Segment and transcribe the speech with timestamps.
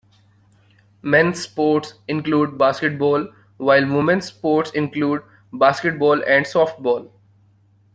[1.03, 5.21] Men's sports include baseball, while women's sports include
[5.53, 7.11] basketball and softball.